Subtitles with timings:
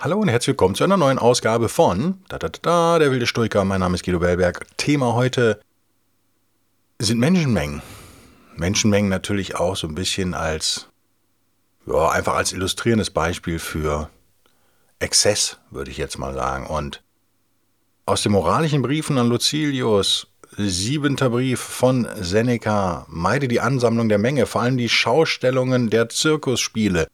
[0.00, 3.64] Hallo und herzlich willkommen zu einer neuen Ausgabe von da, da, da, Der wilde Stoiker.
[3.64, 4.64] Mein Name ist Guido Bellberg.
[4.76, 5.60] Thema heute
[7.00, 7.82] sind Menschenmengen.
[8.54, 10.86] Menschenmengen natürlich auch so ein bisschen als,
[11.84, 14.08] ja, einfach als illustrierendes Beispiel für
[15.00, 16.68] Exzess, würde ich jetzt mal sagen.
[16.68, 17.02] Und
[18.06, 24.46] aus den moralischen Briefen an Lucilius, siebenter Brief von Seneca, meide die Ansammlung der Menge,
[24.46, 27.08] vor allem die Schaustellungen der Zirkusspiele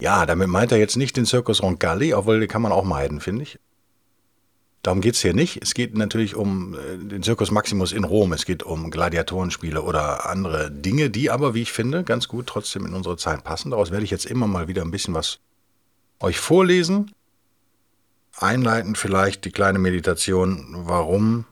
[0.00, 3.20] ja, damit meint er jetzt nicht den Circus Roncalli, obwohl den kann man auch meiden,
[3.20, 3.58] finde ich.
[4.82, 5.62] Darum geht es hier nicht.
[5.62, 8.32] Es geht natürlich um äh, den Circus Maximus in Rom.
[8.32, 12.86] Es geht um Gladiatorenspiele oder andere Dinge, die aber, wie ich finde, ganz gut trotzdem
[12.86, 13.70] in unsere Zeit passen.
[13.70, 15.40] Daraus werde ich jetzt immer mal wieder ein bisschen was
[16.18, 17.12] euch vorlesen.
[18.38, 21.44] Einleiten vielleicht die kleine Meditation, warum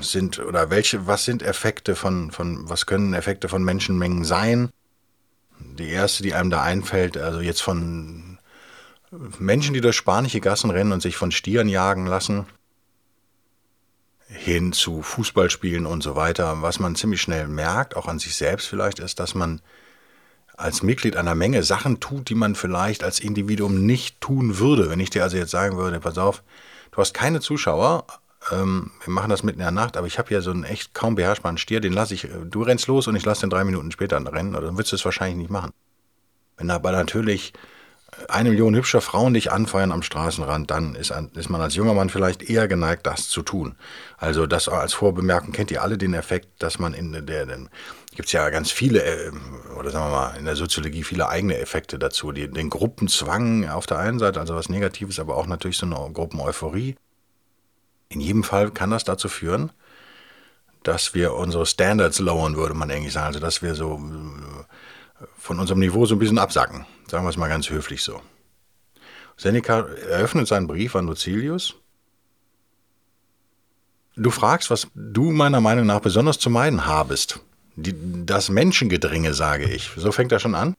[0.00, 4.70] sind oder welche, was sind Effekte von, von, was können Effekte von Menschenmengen sein?
[5.78, 8.38] Die erste, die einem da einfällt, also jetzt von
[9.38, 12.46] Menschen, die durch spanische Gassen rennen und sich von Stieren jagen lassen,
[14.28, 16.62] hin zu Fußballspielen und so weiter.
[16.62, 19.60] Was man ziemlich schnell merkt, auch an sich selbst vielleicht, ist, dass man
[20.56, 24.90] als Mitglied einer Menge Sachen tut, die man vielleicht als Individuum nicht tun würde.
[24.90, 26.42] Wenn ich dir also jetzt sagen würde, pass auf,
[26.92, 28.04] du hast keine Zuschauer,
[28.50, 30.94] ähm, wir machen das mitten in der Nacht, aber ich habe hier so einen echt
[30.94, 33.64] kaum beherrschbaren Stier, den lasse ich, äh, du rennst los und ich lasse den drei
[33.64, 35.72] Minuten später rennen, oder dann würdest du es wahrscheinlich nicht machen.
[36.56, 37.52] Wenn aber natürlich
[38.12, 41.92] äh, eine Million hübscher Frauen dich anfeuern am Straßenrand, dann ist, ist man als junger
[41.92, 43.76] Mann vielleicht eher geneigt, das zu tun.
[44.16, 47.58] Also das als Vorbemerken kennt ihr alle den Effekt, dass man in der, der
[48.14, 49.32] gibt es ja ganz viele, äh,
[49.78, 52.32] oder sagen wir mal, in der Soziologie viele eigene Effekte dazu.
[52.32, 56.10] Die, den Gruppenzwang auf der einen Seite, also was Negatives, aber auch natürlich so eine
[56.12, 56.96] Gruppeneuphorie.
[58.10, 59.70] In jedem Fall kann das dazu führen,
[60.82, 63.28] dass wir unsere Standards lowern, würde man eigentlich sagen.
[63.28, 66.86] Also dass wir so äh, von unserem Niveau so ein bisschen absacken.
[67.08, 68.20] Sagen wir es mal ganz höflich so.
[69.36, 71.76] Seneca eröffnet seinen Brief an Lucilius.
[74.16, 77.40] Du fragst, was du meiner Meinung nach besonders zu meiden habest.
[77.76, 77.94] Die,
[78.26, 79.92] das Menschengedränge, sage ich.
[79.96, 80.74] So fängt er schon an.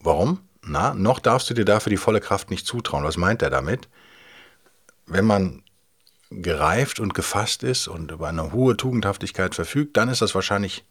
[0.00, 0.40] Warum?
[0.62, 3.04] Na, noch darfst du dir dafür die volle Kraft nicht zutrauen.
[3.04, 3.88] Was meint er damit?
[5.06, 5.63] Wenn man
[6.42, 10.84] gereift und gefasst ist und über eine hohe Tugendhaftigkeit verfügt, dann ist das wahrscheinlich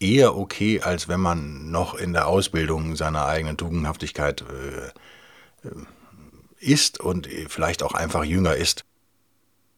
[0.00, 5.72] eher okay, als wenn man noch in der Ausbildung seiner eigenen Tugendhaftigkeit äh, äh
[6.60, 8.84] ist und vielleicht auch einfach jünger ist.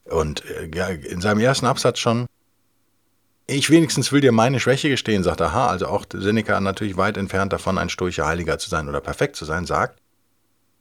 [0.05, 2.27] Und äh, in seinem ersten Absatz schon,
[3.47, 7.17] ich wenigstens will dir meine Schwäche gestehen, sagt er, ha, also auch Seneca natürlich weit
[7.17, 10.01] entfernt davon, ein stoischer Heiliger zu sein oder perfekt zu sein, sagt,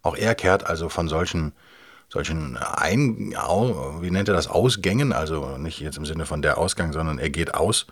[0.02, 1.52] auch er kehrt also von solchen
[2.10, 3.32] solchen Ein,
[4.02, 7.30] wie nennt er das, Ausgängen, also nicht jetzt im Sinne von der Ausgang, sondern er
[7.30, 7.86] geht aus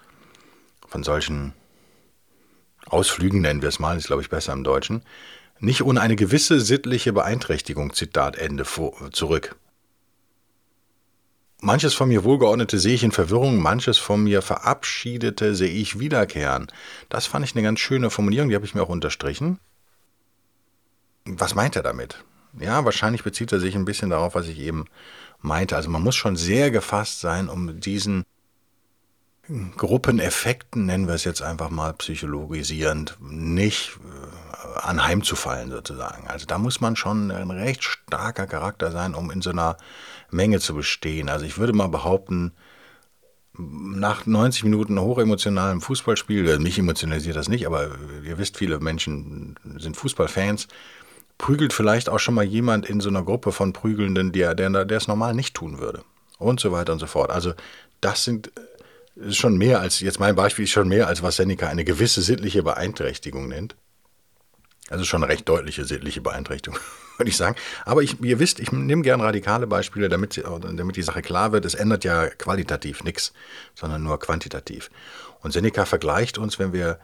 [0.88, 1.54] von solchen
[2.86, 5.04] Ausflügen, nennen wir es mal, ist glaube ich besser im Deutschen,
[5.60, 9.56] nicht ohne eine gewisse sittliche Beeinträchtigung, Zitat Ende, vor, zurück.
[11.60, 16.68] Manches von mir Wohlgeordnete sehe ich in Verwirrung, manches von mir Verabschiedete sehe ich wiederkehren.
[17.10, 19.60] Das fand ich eine ganz schöne Formulierung, die habe ich mir auch unterstrichen.
[21.26, 22.24] Was meint er damit?
[22.60, 24.86] Ja, wahrscheinlich bezieht er sich ein bisschen darauf, was ich eben
[25.42, 25.76] meinte.
[25.76, 28.26] Also man muss schon sehr gefasst sein, um diesen
[29.78, 36.28] Gruppeneffekten, nennen wir es jetzt einfach mal psychologisierend, nicht äh, anheimzufallen sozusagen.
[36.28, 39.78] Also da muss man schon ein recht starker Charakter sein, um in so einer
[40.30, 41.30] Menge zu bestehen.
[41.30, 42.52] Also ich würde mal behaupten,
[43.58, 47.90] nach 90 Minuten hochemotionalem Fußballspiel, mich emotionalisiert das nicht, aber
[48.24, 50.68] ihr wisst, viele Menschen sind Fußballfans,
[51.38, 54.98] prügelt vielleicht auch schon mal jemand in so einer Gruppe von Prügelnden, der, der, der
[54.98, 56.04] es normal nicht tun würde.
[56.40, 57.32] Und so weiter und so fort.
[57.32, 57.54] Also
[58.02, 58.52] das sind
[59.18, 62.22] ist schon mehr als, jetzt mein Beispiel ist schon mehr als was Seneca eine gewisse
[62.22, 63.76] sittliche Beeinträchtigung nennt.
[64.90, 66.80] Also schon eine recht deutliche sittliche Beeinträchtigung,
[67.18, 67.56] würde ich sagen.
[67.84, 71.66] Aber ich, ihr wisst, ich nehme gern radikale Beispiele, damit, damit die Sache klar wird.
[71.66, 73.34] Es ändert ja qualitativ nichts,
[73.76, 74.90] sondern nur quantitativ.
[75.42, 77.00] Und Seneca vergleicht uns, wenn wir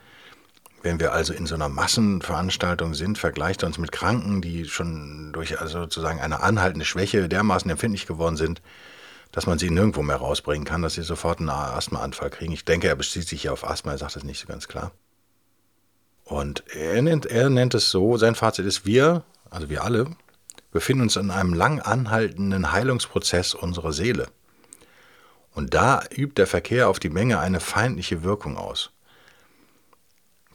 [0.83, 5.31] wenn wir also in so einer Massenveranstaltung sind, vergleicht er uns mit Kranken, die schon
[5.31, 8.61] durch also sozusagen eine anhaltende Schwäche dermaßen empfindlich geworden sind,
[9.31, 12.53] dass man sie nirgendwo mehr rausbringen kann, dass sie sofort einen Asthmaanfall kriegen.
[12.53, 14.91] Ich denke, er bezieht sich hier auf Asthma, er sagt das nicht so ganz klar.
[16.25, 20.07] Und er nennt, er nennt es so, sein Fazit ist, wir, also wir alle,
[20.71, 24.27] befinden uns in einem lang anhaltenden Heilungsprozess unserer Seele.
[25.53, 28.92] Und da übt der Verkehr auf die Menge eine feindliche Wirkung aus.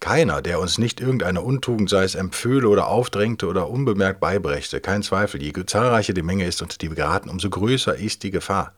[0.00, 5.02] Keiner, der uns nicht irgendeine Untugend, sei es empföhle oder aufdrängte oder unbemerkt beibrächte, kein
[5.02, 8.72] Zweifel, je zahlreicher die Menge ist und die wir geraten, umso größer ist die Gefahr.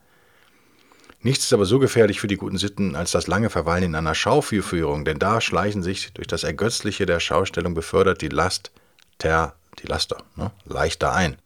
[1.22, 4.14] Nichts ist aber so gefährlich für die guten Sitten als das lange Verweilen in einer
[4.14, 8.70] Schauführführung, denn da schleichen sich durch das Ergötzliche der Schaustellung befördert die Last,
[9.18, 11.36] ter, die Laster, ne, leichter ein.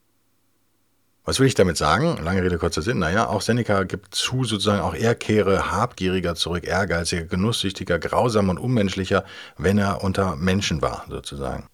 [1.26, 2.22] Was will ich damit sagen?
[2.22, 2.98] Lange Rede, kurzer Sinn.
[2.98, 8.58] Naja, auch Seneca gibt zu, sozusagen auch er kehre habgieriger zurück, ehrgeiziger, genusssüchtiger, grausam und
[8.58, 9.24] unmenschlicher,
[9.56, 11.66] wenn er unter Menschen war, sozusagen.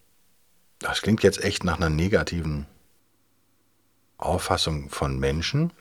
[0.79, 2.67] Das klingt jetzt echt nach einer negativen
[4.19, 5.73] Auffassung von Menschen.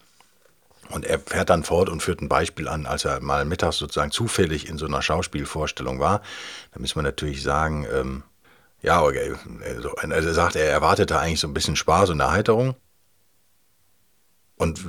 [0.90, 4.10] Und er fährt dann fort und führt ein Beispiel an, als er mal mittags sozusagen
[4.10, 6.24] zufällig in so einer Schauspielvorstellung war.
[6.72, 8.24] Da müssen wir natürlich sagen, ähm,
[8.82, 12.76] ja, okay, also, also er sagt, er erwartete eigentlich so ein bisschen Spaß und Erheiterung
[14.60, 14.82] und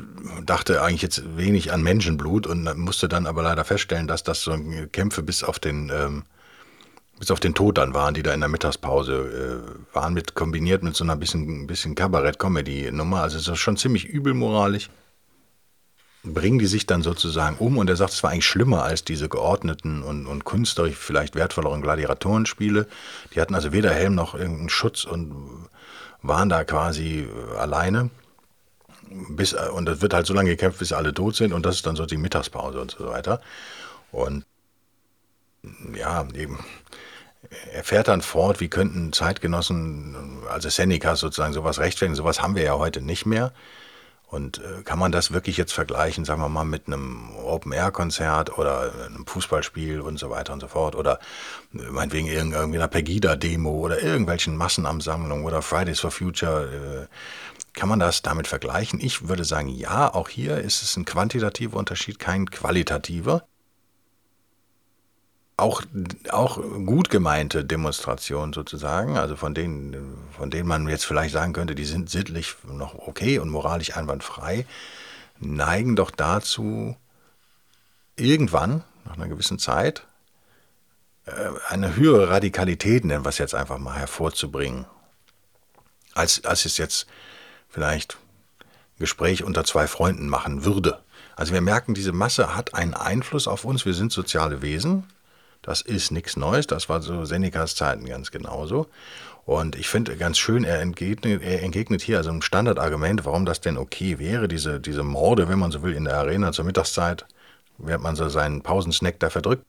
[0.44, 4.58] dachte eigentlich jetzt wenig an Menschenblut und musste dann aber leider feststellen, dass das so
[4.90, 6.24] Kämpfe bis auf den ähm,
[7.20, 9.62] bis auf den Tod dann waren, die da in der Mittagspause
[9.92, 13.20] äh, waren, mit kombiniert mit so einer bisschen, bisschen Kabarett-Comedy-Nummer.
[13.20, 14.88] Also es ist schon ziemlich übelmoralisch.
[16.24, 19.28] Bringen die sich dann sozusagen um und er sagt, es war eigentlich schlimmer als diese
[19.28, 22.86] geordneten und, und künstlerisch vielleicht wertvolleren Gladiatorenspiele.
[23.34, 25.68] Die hatten also weder Helm noch irgendeinen Schutz und
[26.22, 28.08] waren da quasi äh, alleine
[29.10, 31.86] bis, und das wird halt so lange gekämpft, bis alle tot sind und das ist
[31.86, 33.40] dann so die Mittagspause und so weiter.
[34.12, 34.44] Und
[35.94, 36.58] ja, eben,
[37.72, 40.16] er fährt dann fort, wie könnten Zeitgenossen,
[40.48, 43.52] also Seneca sozusagen, sowas rechtfertigen, sowas haben wir ja heute nicht mehr.
[44.26, 48.92] Und äh, kann man das wirklich jetzt vergleichen, sagen wir mal, mit einem Open-Air-Konzert oder
[49.06, 51.18] einem Fußballspiel und so weiter und so fort oder
[51.74, 57.08] äh, meinetwegen irgendwie einer Pegida-Demo oder irgendwelchen Massenansammlungen oder Fridays for Future?
[57.72, 59.00] Kann man das damit vergleichen?
[59.00, 63.44] Ich würde sagen, ja, auch hier ist es ein quantitativer Unterschied, kein qualitativer.
[65.56, 65.82] Auch,
[66.30, 71.74] auch gut gemeinte Demonstrationen sozusagen, also von denen, von denen man jetzt vielleicht sagen könnte,
[71.74, 74.66] die sind sittlich noch okay und moralisch einwandfrei,
[75.38, 76.96] neigen doch dazu,
[78.16, 80.06] irgendwann, nach einer gewissen Zeit,
[81.26, 84.86] äh, eine höhere Radikalität, nennen wir es jetzt einfach mal, hervorzubringen,
[86.14, 87.06] als, als es jetzt
[87.70, 88.18] vielleicht
[88.98, 91.00] Gespräch unter zwei Freunden machen würde.
[91.36, 93.86] Also wir merken, diese Masse hat einen Einfluss auf uns.
[93.86, 95.04] Wir sind soziale Wesen.
[95.62, 96.66] Das ist nichts Neues.
[96.66, 98.88] Das war so Senecas Zeiten ganz genauso.
[99.46, 103.60] Und ich finde ganz schön, er entgegnet, er entgegnet hier also ein Standardargument, warum das
[103.60, 107.26] denn okay wäre, diese, diese Morde, wenn man so will, in der Arena zur Mittagszeit,
[107.78, 109.64] während man so seinen Pausensnack da verdrückt,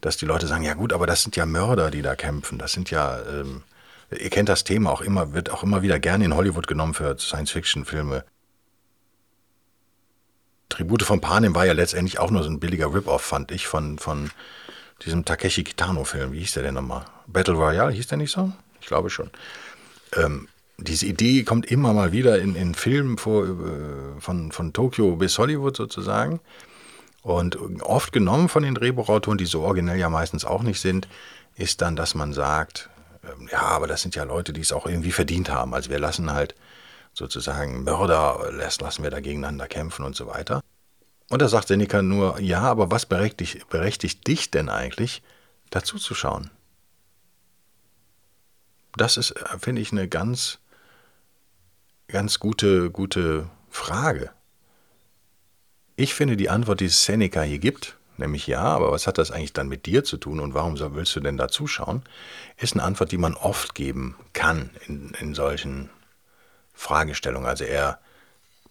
[0.00, 2.58] dass die Leute sagen, ja gut, aber das sind ja Mörder, die da kämpfen.
[2.58, 3.62] Das sind ja ähm,
[4.10, 7.18] Ihr kennt das Thema auch immer, wird auch immer wieder gerne in Hollywood genommen für
[7.18, 8.24] Science-Fiction-Filme.
[10.68, 13.98] Tribute von Panem war ja letztendlich auch nur so ein billiger Rip-Off, fand ich, von,
[13.98, 14.30] von
[15.04, 16.32] diesem Takeshi Kitano-Film.
[16.32, 17.04] Wie hieß der denn nochmal?
[17.26, 18.52] Battle Royale, hieß der nicht so?
[18.80, 19.30] Ich glaube schon.
[20.14, 20.48] Ähm,
[20.78, 25.38] diese Idee kommt immer mal wieder in, in Filmen vor, äh, von, von Tokio bis
[25.38, 26.40] Hollywood sozusagen.
[27.22, 31.08] Und oft genommen von den Drehbuchautoren, die so originell ja meistens auch nicht sind,
[31.56, 32.88] ist dann, dass man sagt,
[33.50, 35.74] ja, aber das sind ja Leute, die es auch irgendwie verdient haben.
[35.74, 36.54] Also wir lassen halt
[37.12, 40.62] sozusagen Mörder, lassen wir da gegeneinander kämpfen und so weiter.
[41.28, 45.22] Und da sagt Seneca nur, ja, aber was berechtigt, berechtigt dich denn eigentlich,
[45.70, 46.50] dazu zu schauen?
[48.96, 50.58] Das ist, äh, finde ich, eine ganz,
[52.08, 54.30] ganz gute, gute Frage.
[55.96, 59.52] Ich finde die Antwort, die Seneca hier gibt, nämlich ja, aber was hat das eigentlich
[59.52, 62.02] dann mit dir zu tun und warum willst du denn da zuschauen,
[62.56, 65.90] ist eine Antwort, die man oft geben kann in, in solchen
[66.74, 67.48] Fragestellungen.
[67.48, 67.98] Also er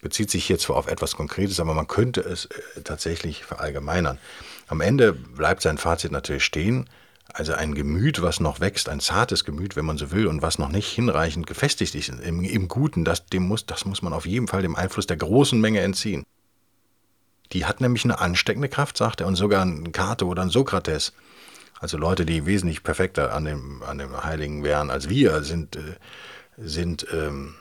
[0.01, 4.19] bezieht sich hier zwar auf etwas Konkretes, aber man könnte es äh, tatsächlich verallgemeinern.
[4.67, 6.89] Am Ende bleibt sein Fazit natürlich stehen.
[7.33, 10.59] Also ein Gemüt, was noch wächst, ein zartes Gemüt, wenn man so will, und was
[10.59, 14.27] noch nicht hinreichend gefestigt ist im, im Guten, das, dem muss, das muss man auf
[14.27, 16.23] jeden Fall dem Einfluss der großen Menge entziehen.
[17.51, 21.13] Die hat nämlich eine ansteckende Kraft, sagt er, und sogar ein Cato oder ein Sokrates.
[21.79, 25.97] Also Leute, die wesentlich perfekter an dem, an dem Heiligen wären als wir, sind, äh,
[26.57, 27.55] sind ähm,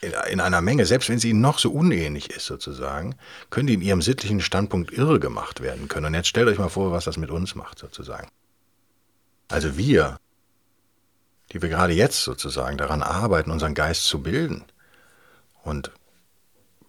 [0.00, 3.16] in, in einer Menge, selbst wenn sie ihnen noch so unähnlich ist sozusagen,
[3.50, 6.06] können die in ihrem sittlichen Standpunkt irre gemacht werden können.
[6.06, 8.28] Und jetzt stellt euch mal vor, was das mit uns macht sozusagen.
[9.48, 10.18] Also wir,
[11.52, 14.64] die wir gerade jetzt sozusagen daran arbeiten, unseren Geist zu bilden
[15.62, 15.90] und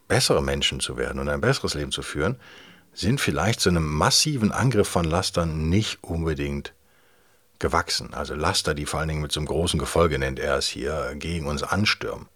[0.07, 2.37] bessere Menschen zu werden und ein besseres Leben zu führen,
[2.93, 6.73] sind vielleicht zu einem massiven Angriff von Lastern nicht unbedingt
[7.59, 8.13] gewachsen.
[8.13, 11.13] Also Laster, die vor allen Dingen mit so einem großen Gefolge, nennt er es hier,
[11.15, 12.27] gegen uns anstürmen.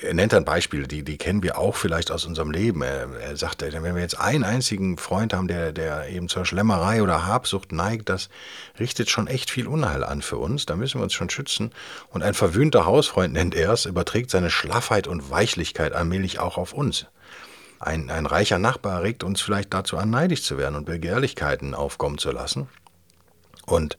[0.00, 2.82] Er nennt dann Beispiele, die, die kennen wir auch vielleicht aus unserem Leben.
[2.82, 7.02] Er, er sagt, wenn wir jetzt einen einzigen Freund haben, der, der eben zur Schlemmerei
[7.02, 8.28] oder Habsucht neigt, das
[8.78, 10.66] richtet schon echt viel Unheil an für uns.
[10.66, 11.72] Da müssen wir uns schon schützen.
[12.10, 16.72] Und ein verwöhnter Hausfreund, nennt er es, überträgt seine Schlaffheit und Weichlichkeit allmählich auch auf
[16.72, 17.06] uns.
[17.80, 22.18] Ein, ein reicher Nachbar regt uns vielleicht dazu an, neidisch zu werden und Begehrlichkeiten aufkommen
[22.18, 22.68] zu lassen.
[23.66, 23.98] Und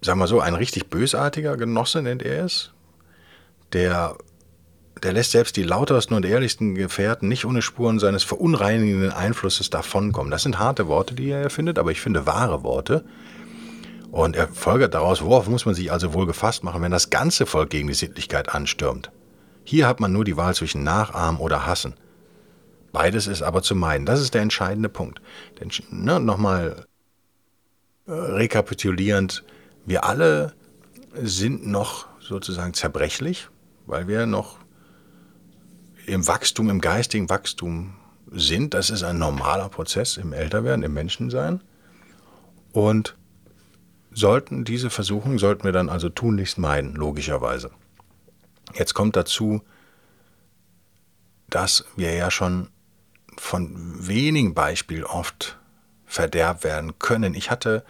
[0.00, 2.72] sagen wir so, ein richtig bösartiger Genosse nennt er es,
[3.72, 4.16] der,
[5.02, 10.30] der lässt selbst die lautersten und ehrlichsten Gefährten nicht ohne Spuren seines verunreinigenden Einflusses davonkommen.
[10.30, 13.04] Das sind harte Worte, die er erfindet, aber ich finde wahre Worte.
[14.10, 17.46] Und er folgert daraus, worauf muss man sich also wohl gefasst machen, wenn das ganze
[17.46, 19.10] Volk gegen die Sittlichkeit anstürmt.
[19.64, 21.94] Hier hat man nur die Wahl zwischen Nachahmen oder Hassen.
[22.92, 24.04] Beides ist aber zu meiden.
[24.04, 25.20] Das ist der entscheidende Punkt.
[25.60, 26.86] Denn, ne, Nochmal
[28.06, 29.44] äh, rekapitulierend,
[29.86, 30.54] wir alle
[31.14, 33.48] sind noch sozusagen zerbrechlich,
[33.86, 34.58] weil wir noch
[36.10, 37.94] im Wachstum, im geistigen Wachstum
[38.30, 38.74] sind.
[38.74, 41.60] Das ist ein normaler Prozess im Älterwerden, im Menschensein.
[42.72, 43.16] Und
[44.12, 47.70] sollten diese Versuchungen, sollten wir dann also tunlichst meiden, logischerweise.
[48.74, 49.62] Jetzt kommt dazu,
[51.48, 52.68] dass wir ja schon
[53.36, 55.58] von wenigen Beispielen oft
[56.06, 57.34] verderbt werden können.
[57.34, 57.84] Ich hatte,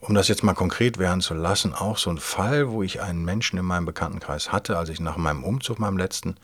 [0.00, 3.24] um das jetzt mal konkret werden zu lassen, auch so einen Fall, wo ich einen
[3.24, 6.36] Menschen in meinem Bekanntenkreis hatte, als ich nach meinem Umzug, meinem letzten,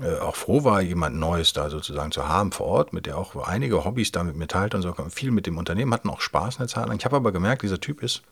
[0.00, 3.36] äh, auch froh war, jemand Neues da sozusagen zu haben vor Ort, mit der auch
[3.46, 6.68] einige Hobbys damit mir teilte und so, viel mit dem Unternehmen, hatten auch Spaß eine
[6.68, 6.98] Zeit lang.
[6.98, 8.22] Ich habe aber gemerkt, dieser Typ ist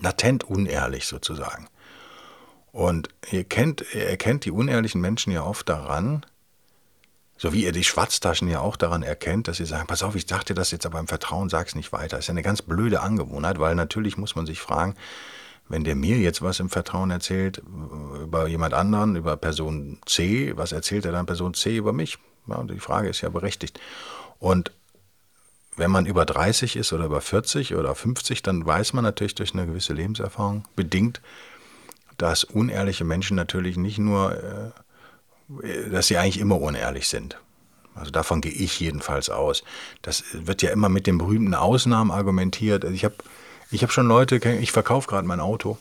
[0.00, 1.68] latent unehrlich sozusagen.
[2.72, 6.24] Und ihr kennt, ihr erkennt die unehrlichen Menschen ja oft daran,
[7.38, 10.26] so wie ihr die Schwarztaschen ja auch daran erkennt, dass sie sagen, pass auf, ich
[10.26, 12.18] dachte das jetzt aber im Vertrauen, sag's nicht weiter.
[12.18, 14.94] Ist ja eine ganz blöde Angewohnheit, weil natürlich muss man sich fragen,
[15.68, 17.62] wenn der mir jetzt was im Vertrauen erzählt
[18.22, 22.18] über jemand anderen, über Person C, was erzählt er dann Person C über mich?
[22.46, 23.80] Ja, die Frage ist ja berechtigt.
[24.38, 24.70] Und
[25.76, 29.54] wenn man über 30 ist oder über 40 oder 50, dann weiß man natürlich durch
[29.54, 31.20] eine gewisse Lebenserfahrung bedingt,
[32.16, 34.70] dass unehrliche Menschen natürlich nicht nur äh,
[35.90, 37.38] dass sie eigentlich immer unehrlich sind.
[37.94, 39.64] Also davon gehe ich jedenfalls aus.
[40.02, 42.84] Das wird ja immer mit den berühmten Ausnahmen argumentiert.
[42.84, 43.14] Also ich habe
[43.70, 45.78] ich hab schon Leute, ich verkaufe gerade mein Auto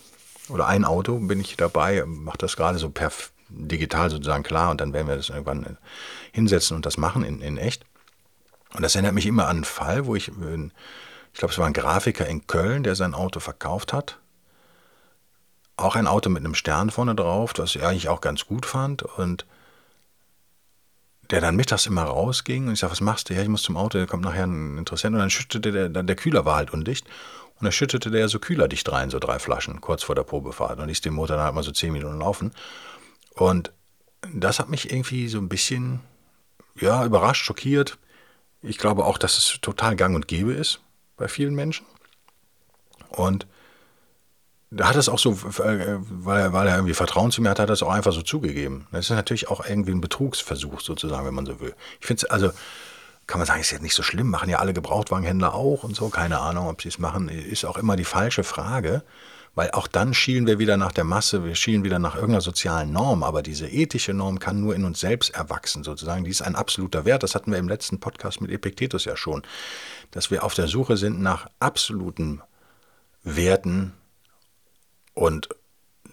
[0.49, 3.11] oder ein Auto, bin ich dabei, mache das gerade so per
[3.49, 5.77] digital sozusagen klar und dann werden wir das irgendwann
[6.31, 7.85] hinsetzen und das machen in, in echt.
[8.73, 11.73] Und das erinnert mich immer an einen Fall, wo ich, ich glaube, es war ein
[11.73, 14.19] Grafiker in Köln, der sein Auto verkauft hat
[15.77, 19.03] auch ein Auto mit einem Stern vorne drauf, das er eigentlich auch ganz gut fand
[19.03, 19.45] und
[21.31, 23.33] der dann mittags immer rausging und ich sage, was machst du?
[23.33, 26.15] Ja, ich muss zum Auto, da kommt nachher ein Interessent und dann schüttete der, der
[26.15, 27.07] Kühler war halt undicht
[27.59, 30.87] und dann schüttete der so kühlerdicht rein, so drei Flaschen, kurz vor der Probefahrt und
[30.87, 32.51] ließ den Motor dann halt mal so zehn Minuten laufen
[33.35, 33.71] und
[34.33, 36.01] das hat mich irgendwie so ein bisschen,
[36.79, 37.99] ja, überrascht, schockiert.
[38.63, 40.79] Ich glaube auch, dass es total gang und gäbe ist
[41.15, 41.85] bei vielen Menschen
[43.09, 43.45] und
[44.71, 47.69] da hat es auch so, weil er, weil er irgendwie Vertrauen zu mir hat, hat
[47.69, 48.87] er es auch einfach so zugegeben.
[48.91, 51.75] Das ist natürlich auch irgendwie ein Betrugsversuch sozusagen, wenn man so will.
[52.01, 52.51] Ich finde es, also
[53.27, 56.09] kann man sagen, ist ja nicht so schlimm, machen ja alle Gebrauchtwagenhändler auch und so,
[56.09, 59.03] keine Ahnung, ob sie es machen, ist auch immer die falsche Frage,
[59.55, 62.91] weil auch dann schielen wir wieder nach der Masse, wir schielen wieder nach irgendeiner sozialen
[62.91, 66.55] Norm, aber diese ethische Norm kann nur in uns selbst erwachsen sozusagen, die ist ein
[66.55, 69.43] absoluter Wert, das hatten wir im letzten Podcast mit Epiktetus ja schon,
[70.11, 72.41] dass wir auf der Suche sind nach absoluten
[73.23, 73.93] Werten,
[75.15, 75.49] und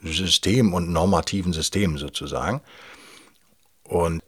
[0.02, 2.62] System und normativen Systemen sozusagen.
[3.82, 4.22] Und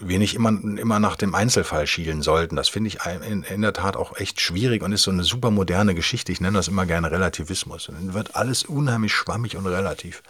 [0.00, 2.56] wir nicht immer, immer nach dem Einzelfall schielen sollten.
[2.56, 5.50] Das finde ich in, in, der Tat auch echt schwierig und ist so eine super
[5.50, 6.32] moderne Geschichte.
[6.32, 7.88] Ich nenne das immer gerne Relativismus.
[7.88, 10.22] Und dann wird alles unheimlich schwammig und relativ.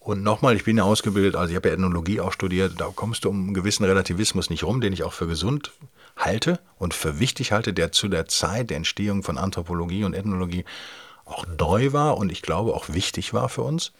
[0.00, 3.24] Und nochmal, ich bin ja ausgebildet, also ich habe ja Ethnologie auch studiert, da kommst
[3.24, 5.72] du um einen gewissen Relativismus nicht rum, den ich auch für gesund
[6.16, 10.66] halte und für wichtig halte, der zu der Zeit der Entstehung von Anthropologie und Ethnologie
[11.24, 13.92] auch neu war und ich glaube auch wichtig war für uns.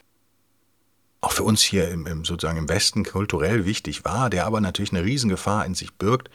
[1.25, 4.93] Auch für uns hier im, im, sozusagen im Westen kulturell wichtig war, der aber natürlich
[4.93, 6.29] eine Riesengefahr in sich birgt,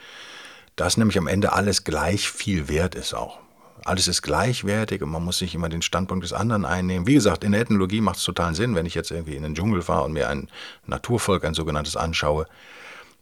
[0.75, 3.37] dass nämlich am Ende alles gleich viel wert ist auch.
[3.85, 7.05] Alles ist gleichwertig und man muss nicht immer den Standpunkt des anderen einnehmen.
[7.05, 9.53] Wie gesagt, in der Ethnologie macht es totalen Sinn, wenn ich jetzt irgendwie in den
[9.53, 10.49] Dschungel fahre und mir ein
[10.87, 12.47] Naturvolk, ein sogenanntes, anschaue,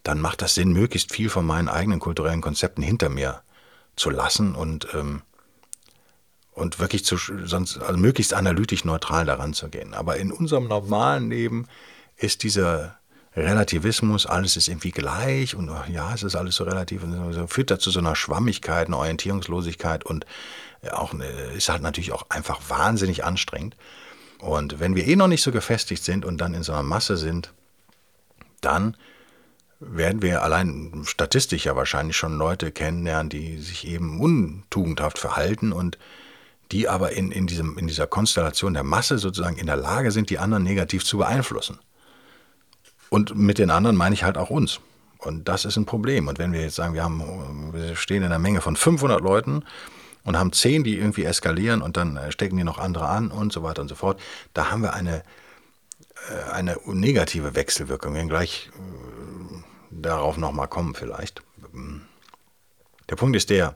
[0.03, 3.41] dann macht das Sinn, möglichst viel von meinen eigenen kulturellen Konzepten hinter mir
[3.97, 5.21] zu lassen und ähm,
[6.57, 9.93] und wirklich zu, sonst, also möglichst analytisch neutral daran zu gehen.
[9.93, 11.67] Aber in unserem normalen Leben
[12.17, 12.97] ist dieser
[13.35, 17.69] Relativismus, alles ist irgendwie gleich und ja, es ist alles so relativ und so, führt
[17.69, 20.25] dazu so einer Schwammigkeit, einer Orientierungslosigkeit und
[20.91, 21.13] auch
[21.55, 23.75] ist halt natürlich auch einfach wahnsinnig anstrengend.
[24.39, 27.17] Und wenn wir eh noch nicht so gefestigt sind und dann in so einer Masse
[27.17, 27.53] sind,
[28.61, 28.97] dann
[29.79, 35.99] werden wir allein statistisch ja wahrscheinlich schon Leute kennenlernen, die sich eben untugendhaft verhalten und
[36.71, 40.29] die aber in, in, diesem, in dieser Konstellation der Masse sozusagen in der Lage sind,
[40.29, 41.79] die anderen negativ zu beeinflussen.
[43.09, 44.79] Und mit den anderen meine ich halt auch uns.
[45.19, 46.27] Und das ist ein Problem.
[46.27, 49.63] Und wenn wir jetzt sagen, wir, haben, wir stehen in einer Menge von 500 Leuten
[50.23, 53.63] und haben 10, die irgendwie eskalieren und dann stecken die noch andere an und so
[53.63, 54.19] weiter und so fort,
[54.53, 55.23] da haben wir eine,
[56.29, 58.13] äh, eine negative Wechselwirkung.
[58.13, 61.41] Wir werden gleich äh, darauf nochmal kommen vielleicht.
[63.09, 63.75] Der Punkt ist der,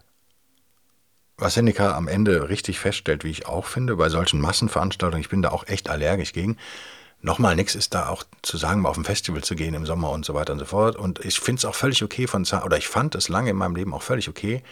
[1.41, 5.41] was Seneca am Ende richtig feststellt, wie ich auch finde, bei solchen Massenveranstaltungen, ich bin
[5.41, 6.57] da auch echt allergisch gegen,
[7.23, 10.25] Nochmal, nichts ist da auch zu sagen, auf ein Festival zu gehen im Sommer und
[10.25, 10.95] so weiter und so fort.
[10.95, 13.75] Und ich finde es auch völlig okay von, oder ich fand es lange in meinem
[13.75, 14.63] Leben auch völlig okay,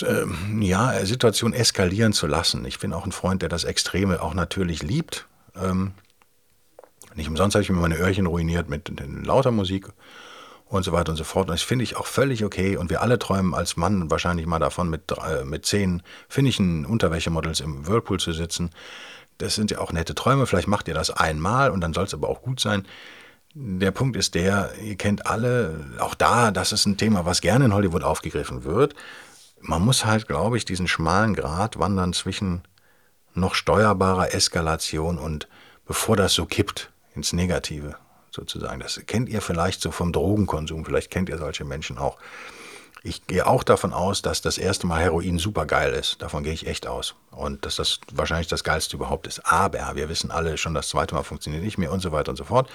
[0.00, 2.64] ähm, ja, Situation eskalieren zu lassen.
[2.64, 5.26] Ich bin auch ein Freund, der das Extreme auch natürlich liebt.
[5.56, 5.92] Ähm,
[7.14, 8.92] nicht umsonst habe ich mir meine Öhrchen ruiniert mit
[9.24, 9.88] lauter Musik
[10.72, 11.48] und so weiter und so fort.
[11.48, 12.76] Und das finde ich auch völlig okay.
[12.76, 17.60] Und wir alle träumen als Mann wahrscheinlich mal davon, mit, äh, mit zehn finnigen Unterwäschemodels
[17.60, 18.70] im Whirlpool zu sitzen.
[19.38, 20.46] Das sind ja auch nette Träume.
[20.46, 22.86] Vielleicht macht ihr das einmal und dann soll es aber auch gut sein.
[23.54, 27.66] Der Punkt ist der, ihr kennt alle, auch da, das ist ein Thema, was gerne
[27.66, 28.94] in Hollywood aufgegriffen wird.
[29.60, 32.62] Man muss halt, glaube ich, diesen schmalen Grat wandern zwischen
[33.34, 35.48] noch steuerbarer Eskalation und
[35.84, 37.96] bevor das so kippt ins Negative
[38.34, 38.80] sozusagen.
[38.80, 42.18] Das kennt ihr vielleicht so vom Drogenkonsum, vielleicht kennt ihr solche Menschen auch.
[43.04, 46.22] Ich gehe auch davon aus, dass das erste Mal Heroin super geil ist.
[46.22, 47.16] Davon gehe ich echt aus.
[47.32, 49.40] Und dass das wahrscheinlich das geilste überhaupt ist.
[49.44, 52.36] Aber wir wissen alle schon, das zweite Mal funktioniert nicht mehr und so weiter und
[52.36, 52.70] so fort.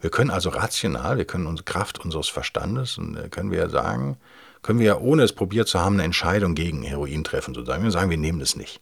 [0.00, 4.18] Wir können also rational, wir können unsere Kraft unseres Verstandes äh, können wir ja sagen,
[4.62, 7.82] können wir ja ohne es probiert zu haben eine Entscheidung gegen Heroin treffen sozusagen.
[7.82, 8.80] Wir sagen, wir nehmen es nicht.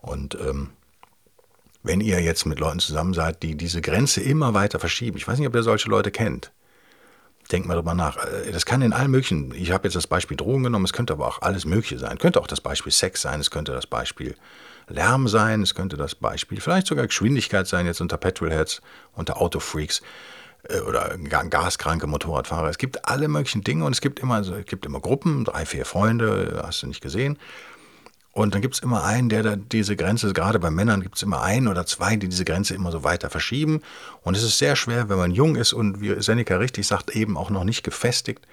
[0.00, 0.70] Und ähm,
[1.82, 5.38] wenn ihr jetzt mit Leuten zusammen seid, die diese Grenze immer weiter verschieben, ich weiß
[5.38, 6.52] nicht, ob ihr solche Leute kennt,
[7.50, 8.16] denkt mal drüber nach.
[8.16, 11.12] Äh, das kann in allen möglichen, ich habe jetzt das Beispiel Drogen genommen, es könnte
[11.12, 12.18] aber auch alles Mögliche sein.
[12.18, 14.36] Könnte auch das Beispiel Sex sein, es könnte das Beispiel
[14.88, 20.02] Lärm sein, es könnte das Beispiel vielleicht sogar Geschwindigkeit sein, jetzt unter Petrolheads, unter Autofreaks
[20.68, 22.68] äh, oder gaskranke Motorradfahrer.
[22.68, 25.84] Es gibt alle möglichen Dinge und es gibt immer, es gibt immer Gruppen, drei, vier
[25.84, 27.38] Freunde, hast du nicht gesehen.
[28.32, 31.42] Und dann gibt es immer einen, der diese Grenze, gerade bei Männern gibt es immer
[31.42, 33.82] einen oder zwei, die diese Grenze immer so weiter verschieben.
[34.22, 37.36] Und es ist sehr schwer, wenn man jung ist und wie Seneca richtig sagt, eben
[37.36, 38.46] auch noch nicht gefestigt,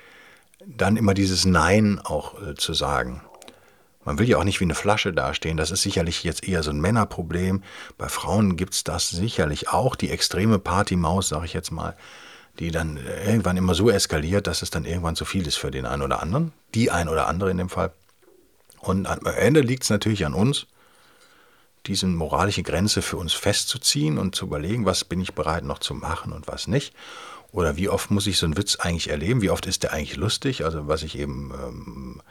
[0.65, 3.21] dann immer dieses Nein auch äh, zu sagen.
[4.03, 5.57] Man will ja auch nicht wie eine Flasche dastehen.
[5.57, 7.61] Das ist sicherlich jetzt eher so ein Männerproblem.
[7.97, 9.95] Bei Frauen gibt es das sicherlich auch.
[9.95, 11.93] Die extreme Partymaus, sage ich jetzt mal,
[12.57, 15.85] die dann irgendwann immer so eskaliert, dass es dann irgendwann zu viel ist für den
[15.85, 16.53] einen oder anderen.
[16.73, 17.91] Die ein oder andere in dem Fall.
[18.79, 20.67] Und am Ende liegt es natürlich an uns,
[21.85, 25.93] diese moralische Grenze für uns festzuziehen und zu überlegen, was bin ich bereit noch zu
[25.93, 26.93] machen und was nicht.
[27.51, 29.41] Oder wie oft muss ich so einen Witz eigentlich erleben?
[29.41, 30.65] Wie oft ist der eigentlich lustig?
[30.65, 32.21] Also was ich eben ähm,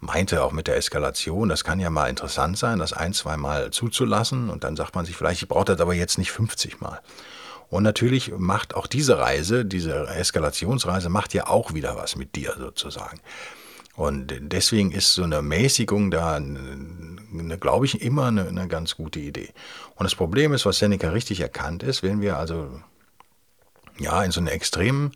[0.00, 3.70] meinte, auch mit der Eskalation, das kann ja mal interessant sein, das ein, zwei Mal
[3.70, 7.00] zuzulassen und dann sagt man sich vielleicht, ich brauche das aber jetzt nicht 50 Mal.
[7.68, 12.54] Und natürlich macht auch diese Reise, diese Eskalationsreise, macht ja auch wieder was mit dir
[12.58, 13.18] sozusagen.
[13.96, 16.38] Und deswegen ist so eine Mäßigung da,
[17.58, 19.48] glaube ich, immer eine, eine, ganz gute Idee.
[19.94, 22.80] Und das Problem ist, was Seneca richtig erkannt ist, wenn wir also
[23.98, 25.12] ja in so einer extremen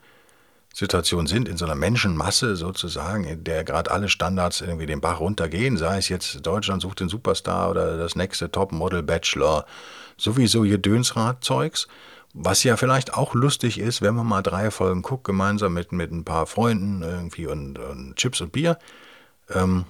[0.73, 5.21] Situation sind, in so einer Menschenmasse sozusagen, in der gerade alle Standards irgendwie den Bach
[5.21, 9.67] runtergehen, sei es jetzt Deutschland sucht den Superstar oder das nächste Topmodel, Bachelor,
[10.17, 11.87] sowieso ihr Dönsrad-Zeugs,
[12.33, 16.13] was ja vielleicht auch lustig ist, wenn man mal drei Folgen guckt, gemeinsam mit, mit
[16.13, 18.79] ein paar Freunden irgendwie und, und Chips und Bier.
[19.51, 19.85] Ähm,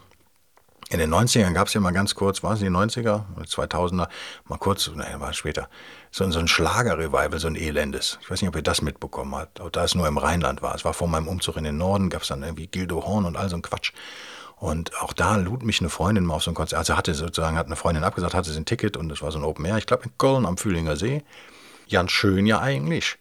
[0.88, 4.08] in den 90ern gab es ja mal ganz kurz, war es die 90er, 2000er,
[4.48, 5.68] mal kurz, nein, war später,
[6.10, 8.18] so, so ein Schlagerrevival, so ein elendes.
[8.22, 10.74] Ich weiß nicht, ob ihr das mitbekommen habt, da es nur im Rheinland war.
[10.74, 13.36] Es war vor meinem Umzug in den Norden, gab es dann irgendwie Gildo Horn und
[13.36, 13.92] all so ein Quatsch.
[14.56, 16.80] Und auch da lud mich eine Freundin mal auf so ein Konzert.
[16.80, 19.38] Also hatte sozusagen, hat eine Freundin abgesagt, hatte sie ein Ticket und es war so
[19.38, 21.22] ein Open Air, ich glaube in Köln am Fühlinger See
[21.90, 23.16] ganz schön ja eigentlich.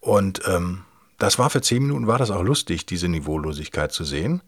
[0.00, 0.84] Und ähm,
[1.18, 4.42] das war für zehn Minuten, war das auch lustig, diese Niveaulosigkeit zu sehen.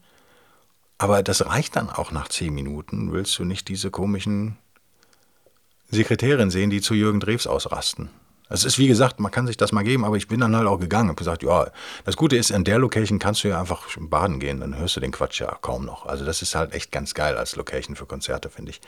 [0.99, 3.13] Aber das reicht dann auch nach zehn Minuten.
[3.13, 4.59] Willst du nicht diese komischen
[5.91, 8.11] Sekretärin sehen, die zu Jürgen Drews ausrasten?
[8.53, 10.67] Es ist wie gesagt, man kann sich das mal geben, aber ich bin dann halt
[10.67, 11.71] auch gegangen und gesagt, ja,
[12.05, 15.01] das Gute ist, in der Location kannst du ja einfach baden gehen, dann hörst du
[15.01, 16.05] den Quatsch ja kaum noch.
[16.05, 18.81] Also das ist halt echt ganz geil als Location für Konzerte, finde ich.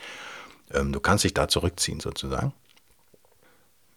[0.73, 2.53] Ähm, du kannst dich da zurückziehen sozusagen.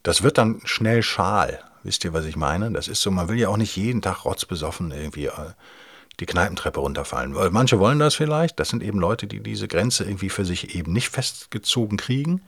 [0.07, 2.73] Das wird dann schnell schal, Wisst ihr, was ich meine?
[2.73, 5.53] Das ist so, man will ja auch nicht jeden Tag rotzbesoffen irgendwie äh,
[6.19, 7.37] die Kneipentreppe runterfallen.
[7.53, 8.59] Manche wollen das vielleicht.
[8.59, 12.42] Das sind eben Leute, die diese Grenze irgendwie für sich eben nicht festgezogen kriegen.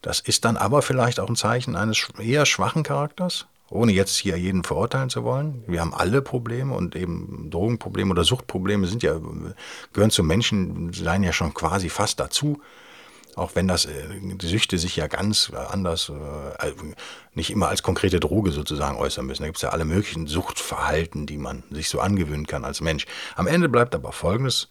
[0.00, 4.38] Das ist dann aber vielleicht auch ein Zeichen eines eher schwachen Charakters, ohne jetzt hier
[4.38, 5.64] jeden verurteilen zu wollen.
[5.66, 9.20] Wir haben alle Probleme und eben Drogenprobleme oder Suchtprobleme sind ja,
[9.92, 12.62] gehören zum Menschen, seien ja schon quasi fast dazu.
[13.34, 16.72] Auch wenn das, äh, die Süchte sich ja ganz anders, äh,
[17.34, 19.42] nicht immer als konkrete Droge sozusagen äußern müssen.
[19.42, 23.06] Da gibt es ja alle möglichen Suchtverhalten, die man sich so angewöhnen kann als Mensch.
[23.36, 24.68] Am Ende bleibt aber Folgendes,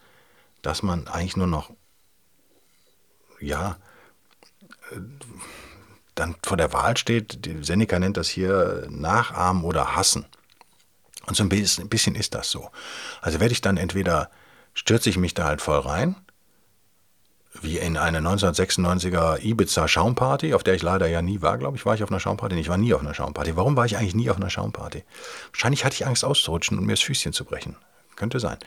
[0.61, 1.71] dass man eigentlich nur noch,
[3.39, 3.77] ja,
[4.91, 4.99] äh,
[6.13, 10.25] dann vor der Wahl steht, Seneca nennt das hier nachahmen oder hassen.
[11.25, 12.69] Und so ein bisschen ist das so.
[13.21, 14.29] Also werde ich dann entweder,
[14.73, 16.15] stürze ich mich da halt voll rein,
[17.59, 21.85] wie in eine 1996er Ibiza Schaumparty, auf der ich leider ja nie war, glaube ich,
[21.85, 22.57] war ich auf einer Schaumparty.
[22.59, 23.57] Ich war nie auf einer Schaumparty.
[23.57, 25.03] Warum war ich eigentlich nie auf einer Schaumparty?
[25.51, 27.75] Wahrscheinlich hatte ich Angst auszurutschen und mir das Füßchen zu brechen.
[28.15, 28.57] Könnte sein.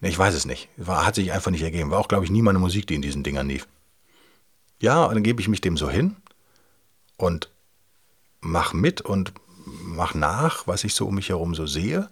[0.00, 0.68] Nee, ich weiß es nicht.
[0.76, 1.90] War, hat sich einfach nicht ergeben.
[1.90, 3.68] War auch, glaube ich, nie meine Musik, die in diesen Dingern lief.
[4.80, 6.16] Ja, dann gebe ich mich dem so hin
[7.16, 7.48] und
[8.40, 9.32] mach mit und
[9.64, 12.10] mach nach, was ich so um mich herum so sehe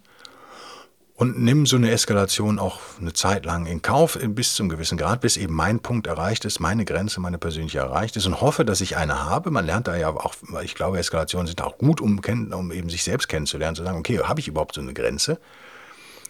[1.21, 5.21] und nimm so eine Eskalation auch eine Zeit lang in Kauf, bis zum gewissen Grad,
[5.21, 8.81] bis eben mein Punkt erreicht ist, meine Grenze, meine persönliche erreicht ist und hoffe, dass
[8.81, 9.51] ich eine habe.
[9.51, 13.05] Man lernt da ja auch, ich glaube, Eskalationen sind auch gut, um, um eben sich
[13.05, 15.39] selbst kennenzulernen, zu sagen, okay, habe ich überhaupt so eine Grenze?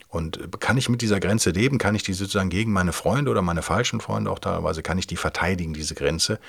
[0.09, 1.79] Und kann ich mit dieser Grenze leben?
[1.79, 5.07] Kann ich die sozusagen gegen meine Freunde oder meine falschen Freunde auch teilweise, kann ich
[5.07, 6.40] die verteidigen, diese Grenze?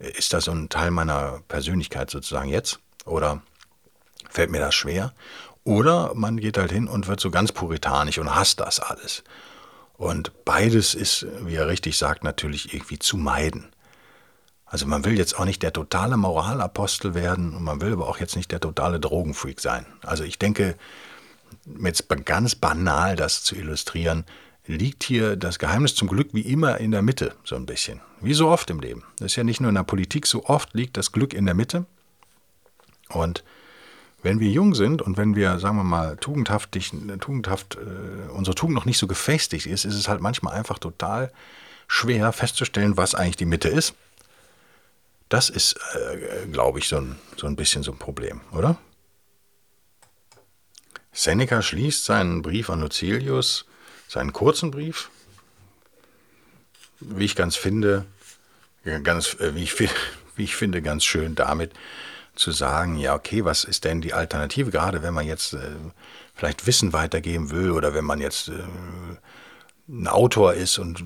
[0.00, 2.80] Ist das so ein Teil meiner Persönlichkeit sozusagen jetzt?
[3.04, 3.40] Oder
[4.28, 5.12] fällt mir das schwer?
[5.68, 9.22] Oder man geht halt hin und wird so ganz puritanisch und hasst das alles.
[9.98, 13.68] Und beides ist, wie er richtig sagt, natürlich irgendwie zu meiden.
[14.64, 18.16] Also man will jetzt auch nicht der totale Moralapostel werden und man will aber auch
[18.16, 19.84] jetzt nicht der totale Drogenfreak sein.
[20.00, 20.74] Also ich denke,
[21.84, 24.24] jetzt ganz banal das zu illustrieren,
[24.66, 28.00] liegt hier das Geheimnis zum Glück wie immer in der Mitte, so ein bisschen.
[28.22, 29.04] Wie so oft im Leben.
[29.18, 31.54] Das ist ja nicht nur in der Politik, so oft liegt das Glück in der
[31.54, 31.84] Mitte.
[33.10, 33.44] Und
[34.22, 36.76] wenn wir jung sind und wenn wir, sagen wir mal, tugendhaft,
[37.20, 41.32] tugendhaft äh, unsere Tugend noch nicht so gefestigt ist, ist es halt manchmal einfach total
[41.86, 43.94] schwer festzustellen, was eigentlich die Mitte ist.
[45.28, 48.78] Das ist, äh, glaube ich, so ein, so ein bisschen so ein Problem, oder?
[51.12, 53.66] Seneca schließt seinen Brief an Lucilius,
[54.08, 55.10] seinen kurzen Brief,
[57.00, 58.06] wie ich ganz finde,
[59.02, 59.78] ganz, äh, wie, ich,
[60.36, 61.72] wie ich finde, ganz schön damit,
[62.38, 65.76] zu sagen, ja, okay, was ist denn die Alternative, gerade wenn man jetzt äh,
[66.34, 68.52] vielleicht Wissen weitergeben will oder wenn man jetzt äh,
[69.88, 71.02] ein Autor ist und,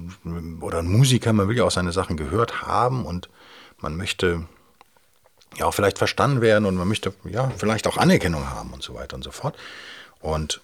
[0.61, 3.29] oder ein Musiker, man will ja auch seine Sachen gehört haben und
[3.79, 4.45] man möchte
[5.57, 8.95] ja auch vielleicht verstanden werden und man möchte ja vielleicht auch Anerkennung haben und so
[8.95, 9.57] weiter und so fort.
[10.21, 10.61] Und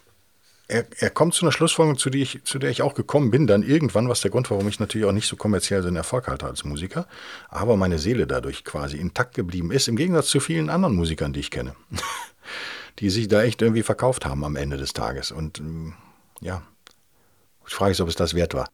[0.69, 3.63] er, er kommt zu einer Schlussfolgerung, zu, ich, zu der ich auch gekommen bin, dann
[3.63, 6.65] irgendwann, was der Grund, warum ich natürlich auch nicht so kommerziell einen Erfolg hatte als
[6.65, 7.07] Musiker,
[7.49, 11.41] aber meine Seele dadurch quasi intakt geblieben ist, im Gegensatz zu vielen anderen Musikern, die
[11.41, 11.75] ich kenne,
[12.99, 15.33] die sich da echt irgendwie verkauft haben am Ende des Tages.
[15.33, 15.95] Und ähm,
[16.41, 16.63] ja,
[17.67, 18.69] ich frage mich, ob es das wert war.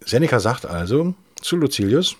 [0.00, 2.16] Seneca sagt also zu Lucilius,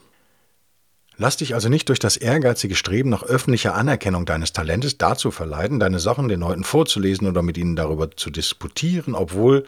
[1.20, 5.80] Lass dich also nicht durch das ehrgeizige Streben nach öffentlicher Anerkennung deines Talentes dazu verleiten,
[5.80, 9.66] deine Sachen den Leuten vorzulesen oder mit ihnen darüber zu disputieren, obwohl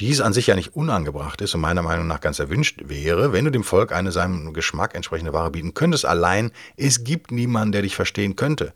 [0.00, 3.44] dies an sich ja nicht unangebracht ist und meiner Meinung nach ganz erwünscht wäre, wenn
[3.44, 6.04] du dem Volk eine seinem Geschmack entsprechende Ware bieten könntest.
[6.04, 8.72] Allein es gibt niemanden, der dich verstehen könnte.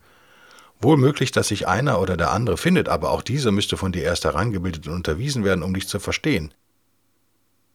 [0.80, 4.04] Wohl möglich, dass sich einer oder der andere findet, aber auch dieser müsste von dir
[4.04, 6.54] erst herangebildet und unterwiesen werden, um dich zu verstehen.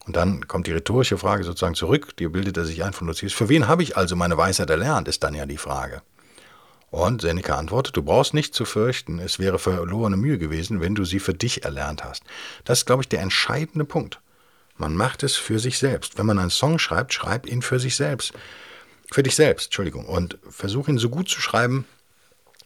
[0.07, 3.33] Und dann kommt die rhetorische Frage sozusagen zurück, die bildet er sich ein von Lucius.
[3.33, 6.01] Für wen habe ich also meine Weisheit erlernt, ist dann ja die Frage.
[6.89, 11.03] Und Seneca antwortet, du brauchst nicht zu fürchten, es wäre verlorene Mühe gewesen, wenn du
[11.03, 12.23] sie für dich erlernt hast.
[12.63, 14.21] Das ist, glaube ich, der entscheidende Punkt.
[14.77, 16.17] Man macht es für sich selbst.
[16.17, 18.31] Wenn man einen Song schreibt, schreib ihn für sich selbst.
[19.11, 20.05] Für dich selbst, Entschuldigung.
[20.05, 21.85] Und versuch ihn so gut zu schreiben,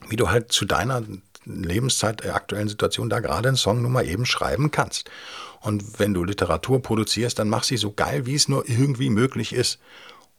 [0.07, 1.01] wie du halt zu deiner
[1.45, 5.09] Lebenszeit, der aktuellen Situation da gerade einen Song nun mal eben schreiben kannst.
[5.61, 9.53] Und wenn du Literatur produzierst, dann mach sie so geil, wie es nur irgendwie möglich
[9.53, 9.79] ist.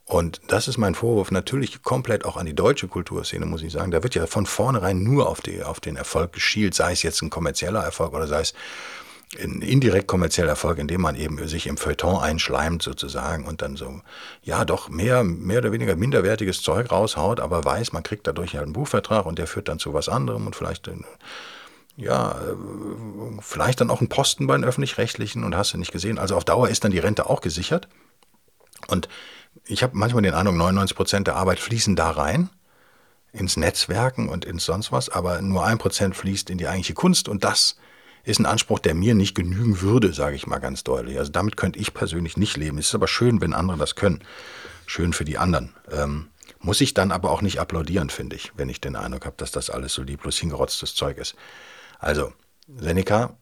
[0.05, 3.93] Und das ist mein Vorwurf natürlich komplett auch an die deutsche Kulturszene, muss ich sagen.
[3.93, 7.23] Da wird ja von vornherein nur auf, die, auf den Erfolg geschielt, sei es jetzt
[7.23, 8.55] ein kommerzieller Erfolg oder sei es
[9.35, 14.01] indirekt kommerzieller Erfolg, indem man eben sich im Feuilleton einschleimt sozusagen und dann so,
[14.42, 18.64] ja doch, mehr, mehr oder weniger minderwertiges Zeug raushaut, aber weiß, man kriegt dadurch halt
[18.64, 20.90] einen Buchvertrag und der führt dann zu was anderem und vielleicht
[21.97, 22.57] ja, äh,
[23.40, 26.18] vielleicht dann auch einen Posten bei den Öffentlich-Rechtlichen und hast du nicht gesehen.
[26.18, 27.88] Also auf Dauer ist dann die Rente auch gesichert.
[28.88, 29.09] Und
[29.66, 32.51] ich habe manchmal den Eindruck, 99 Prozent der Arbeit fließen da rein.
[33.35, 37.29] ins Netzwerken und ins sonst was, aber nur ein Prozent fließt in die eigentliche Kunst
[37.31, 37.77] und das
[38.24, 41.18] ist ein Anspruch, der mir nicht genügen würde, sage ich mal ganz deutlich.
[41.18, 42.78] Also damit könnte ich persönlich nicht leben.
[42.78, 44.22] Es ist aber schön, wenn andere das können.
[44.87, 45.74] Schön für die anderen.
[45.90, 46.28] Ähm,
[46.61, 49.50] muss ich dann aber auch nicht applaudieren, finde ich, wenn ich den Eindruck habe, dass
[49.50, 51.35] das alles so lieblos hingerotztes Zeug ist.
[51.98, 52.32] Also,
[52.76, 53.37] Seneca,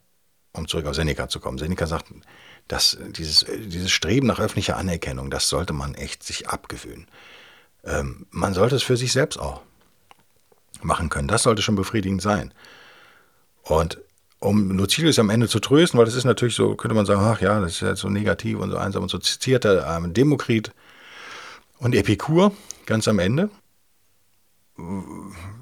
[0.52, 1.58] um zurück auf Seneca zu kommen.
[1.58, 2.06] Seneca sagt,
[2.68, 7.08] dass dieses, dieses Streben nach öffentlicher Anerkennung, das sollte man echt sich abgewöhnen.
[7.84, 9.62] Ähm, man sollte es für sich selbst auch
[10.82, 11.28] machen können.
[11.28, 12.54] Das sollte schon befriedigend sein.
[13.62, 14.00] Und
[14.40, 17.40] um Lucilius am Ende zu trösten, weil das ist natürlich so, könnte man sagen, ach
[17.40, 20.72] ja, das ist ja so negativ und so einsam und so zitiert er ähm, Demokrit
[21.79, 22.53] und Epikur
[22.87, 23.50] ganz am Ende.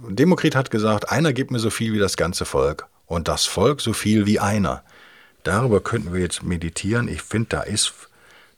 [0.09, 3.81] Demokrit hat gesagt, einer gibt mir so viel wie das ganze Volk und das Volk
[3.81, 4.85] so viel wie einer.
[5.43, 7.09] Darüber könnten wir jetzt meditieren.
[7.09, 7.93] Ich finde, da ist,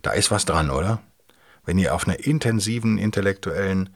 [0.03, 1.01] da ist was dran, oder?
[1.65, 3.91] Wenn ihr auf einer intensiven intellektuellen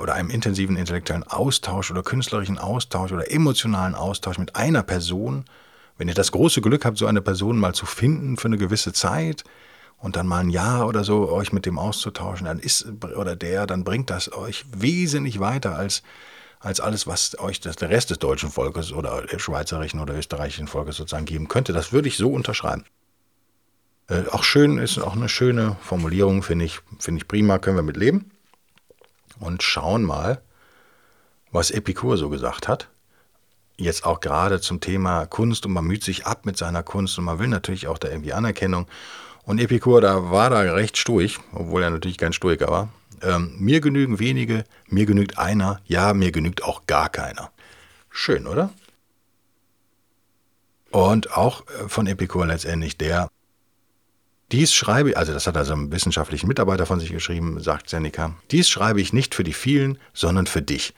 [0.00, 5.44] oder einem intensiven intellektuellen Austausch oder künstlerischen Austausch oder emotionalen Austausch mit einer Person,
[5.98, 8.92] wenn ihr das große Glück habt, so eine Person mal zu finden für eine gewisse
[8.92, 9.44] Zeit
[9.98, 12.86] und dann mal ein Jahr oder so euch mit dem auszutauschen, dann ist
[13.16, 16.02] oder der, dann bringt das euch wesentlich weiter als
[16.62, 20.96] als alles, was euch das, der Rest des deutschen Volkes oder schweizerischen oder österreichischen Volkes
[20.96, 21.72] sozusagen geben könnte.
[21.72, 22.84] Das würde ich so unterschreiben.
[24.08, 27.82] Äh, auch schön ist auch eine schöne Formulierung, finde ich, finde ich prima, können wir
[27.82, 28.30] mit leben
[29.40, 30.40] und schauen mal,
[31.50, 32.88] was Epikur so gesagt hat.
[33.76, 37.24] Jetzt auch gerade zum Thema Kunst und man müht sich ab mit seiner Kunst und
[37.24, 38.86] man will natürlich auch da irgendwie Anerkennung.
[39.44, 42.88] Und Epikur, da war da recht sturig, obwohl er natürlich kein Stoiker war.
[43.22, 47.50] Ähm, mir genügen wenige, mir genügt einer, ja, mir genügt auch gar keiner.
[48.10, 48.70] Schön, oder?
[50.90, 53.30] Und auch äh, von Epikur letztendlich der,
[54.52, 58.34] dies schreibe ich, also das hat also ein wissenschaftlicher Mitarbeiter von sich geschrieben, sagt Seneca,
[58.50, 60.94] dies schreibe ich nicht für die vielen, sondern für dich.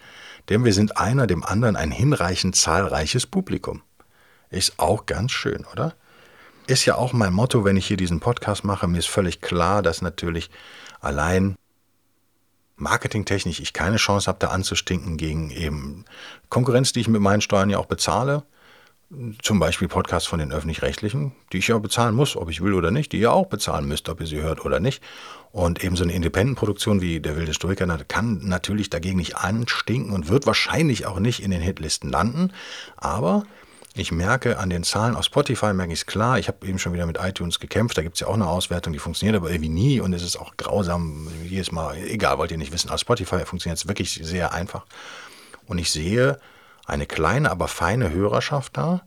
[0.48, 3.82] Denn wir sind einer dem anderen ein hinreichend zahlreiches Publikum.
[4.50, 5.94] Ist auch ganz schön, oder?
[6.66, 8.86] Ist ja auch mein Motto, wenn ich hier diesen Podcast mache.
[8.86, 10.50] Mir ist völlig klar, dass natürlich
[11.00, 11.56] allein
[12.76, 16.04] marketingtechnisch ich keine Chance habe, da anzustinken gegen eben
[16.48, 18.44] Konkurrenz, die ich mit meinen Steuern ja auch bezahle
[19.42, 22.90] zum Beispiel Podcasts von den öffentlich-rechtlichen, die ich ja bezahlen muss, ob ich will oder
[22.90, 25.02] nicht, die ihr auch bezahlen müsst, ob ihr sie hört oder nicht.
[25.50, 30.28] Und eben so eine Independent-Produktion wie Der wilde Stoiker kann natürlich dagegen nicht anstinken und
[30.28, 32.52] wird wahrscheinlich auch nicht in den Hitlisten landen.
[32.96, 33.44] Aber
[33.94, 36.38] ich merke an den Zahlen auf Spotify, merke ich es klar.
[36.38, 37.98] Ich habe eben schon wieder mit iTunes gekämpft.
[37.98, 40.36] Da gibt es ja auch eine Auswertung, die funktioniert aber irgendwie nie und es ist
[40.36, 41.28] auch grausam.
[41.44, 44.86] Jedes Mal, egal, wollt ihr nicht wissen, auf Spotify funktioniert es wirklich sehr einfach.
[45.66, 46.38] Und ich sehe,
[46.92, 49.02] eine kleine, aber feine Hörerschaft da,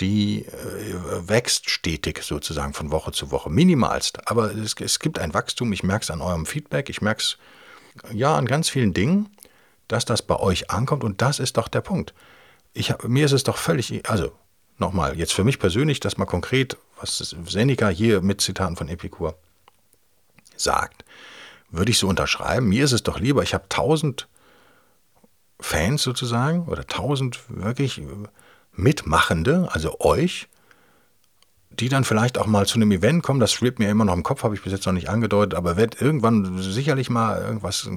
[0.00, 4.28] die äh, wächst stetig sozusagen von Woche zu Woche, minimalst.
[4.30, 7.38] Aber es, es gibt ein Wachstum, ich merke es an eurem Feedback, ich merke es
[8.12, 9.28] ja an ganz vielen Dingen,
[9.88, 12.14] dass das bei euch ankommt und das ist doch der Punkt.
[12.72, 14.32] Ich, mir ist es doch völlig, also
[14.78, 19.36] nochmal, jetzt für mich persönlich, das mal konkret, was Seneca hier mit Zitaten von Epikur
[20.56, 21.04] sagt,
[21.70, 22.68] würde ich so unterschreiben.
[22.68, 24.28] Mir ist es doch lieber, ich habe tausend
[25.64, 28.02] Fans sozusagen oder tausend wirklich
[28.72, 30.48] Mitmachende, also euch,
[31.70, 34.22] die dann vielleicht auch mal zu einem Event kommen, das schwebt mir immer noch im
[34.22, 37.88] Kopf, habe ich bis jetzt noch nicht angedeutet, aber wird irgendwann sicherlich mal irgendwas,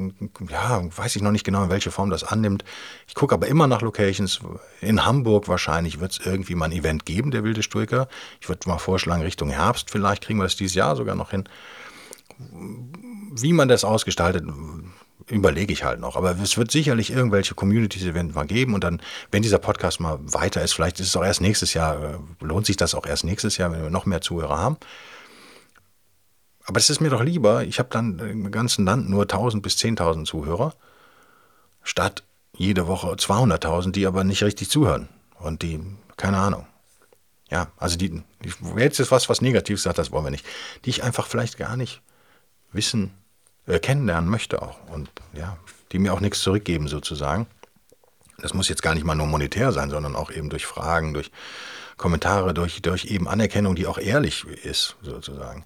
[0.50, 2.64] ja, weiß ich noch nicht genau, in welche Form das annimmt.
[3.06, 4.40] Ich gucke aber immer nach Locations.
[4.80, 8.08] In Hamburg wahrscheinlich wird es irgendwie mal ein Event geben, der wilde Stoiker.
[8.40, 11.44] Ich würde mal vorschlagen, Richtung Herbst, vielleicht kriegen wir das dieses Jahr sogar noch hin.
[12.40, 14.46] Wie man das ausgestaltet,
[15.30, 16.16] überlege ich halt noch.
[16.16, 20.62] Aber es wird sicherlich irgendwelche Communities-Events mal geben und dann, wenn dieser Podcast mal weiter
[20.62, 23.58] ist, vielleicht ist es auch erst nächstes Jahr, äh, lohnt sich das auch erst nächstes
[23.58, 24.78] Jahr, wenn wir noch mehr Zuhörer haben.
[26.66, 29.78] Aber es ist mir doch lieber, ich habe dann im ganzen Land nur 1000 bis
[29.78, 30.74] 10.000 Zuhörer,
[31.84, 35.08] statt jede Woche 200.000, die aber nicht richtig zuhören
[35.40, 35.80] und die,
[36.18, 36.66] keine Ahnung.
[37.50, 38.22] Ja, also die,
[38.76, 40.46] jetzt ist was, was Negatives sagt, das wollen wir nicht.
[40.84, 42.02] Die ich einfach vielleicht gar nicht
[42.74, 43.14] wissen
[43.68, 44.80] äh, kennenlernen möchte auch.
[44.90, 45.58] Und ja,
[45.92, 47.48] die mir auch nichts zurückgeben sozusagen.
[48.40, 51.32] Das muss jetzt gar nicht mal nur monetär sein, sondern auch eben durch Fragen, durch
[51.98, 55.66] Kommentare, durch, durch eben Anerkennung, die auch ehrlich ist, sozusagen.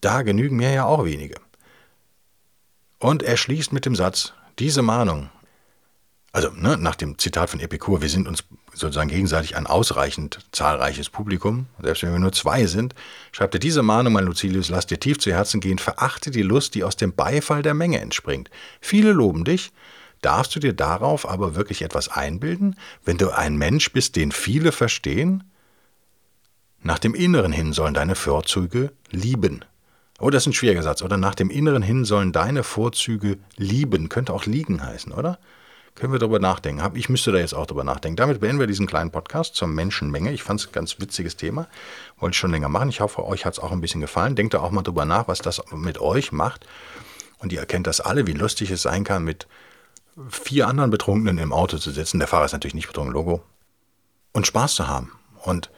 [0.00, 1.36] Da genügen mir ja auch wenige.
[2.98, 5.30] Und er schließt mit dem Satz, diese Mahnung
[6.32, 8.44] also ne, nach dem Zitat von Epikur, wir sind uns
[8.80, 12.94] sozusagen gegenseitig ein ausreichend zahlreiches Publikum, selbst wenn wir nur zwei sind,
[13.32, 16.74] schreibt er diese Mahnung, mein Lucilius, lass dir tief zu Herzen gehen, verachte die Lust,
[16.74, 18.50] die aus dem Beifall der Menge entspringt.
[18.80, 19.72] Viele loben dich,
[20.22, 24.72] darfst du dir darauf aber wirklich etwas einbilden, wenn du ein Mensch bist, den viele
[24.72, 25.44] verstehen?
[26.82, 29.64] Nach dem Inneren hin sollen deine Vorzüge lieben.
[30.18, 31.02] Oh, das ist ein schwieriger Satz.
[31.02, 34.08] Oder nach dem Inneren hin sollen deine Vorzüge lieben.
[34.08, 35.38] Könnte auch liegen heißen, oder?
[36.00, 36.96] Können wir darüber nachdenken.
[36.96, 38.16] Ich müsste da jetzt auch darüber nachdenken.
[38.16, 40.32] Damit beenden wir diesen kleinen Podcast zur Menschenmenge.
[40.32, 41.68] Ich fand es ein ganz witziges Thema.
[42.18, 42.88] Wollte ich schon länger machen.
[42.88, 44.34] Ich hoffe, euch hat es auch ein bisschen gefallen.
[44.34, 46.66] Denkt da auch mal drüber nach, was das mit euch macht.
[47.36, 49.46] Und ihr erkennt das alle, wie lustig es sein kann, mit
[50.30, 52.18] vier anderen Betrunkenen im Auto zu sitzen.
[52.18, 53.42] Der Fahrer ist natürlich nicht betrunken, Logo.
[54.32, 55.12] Und Spaß zu haben.
[55.42, 55.70] Und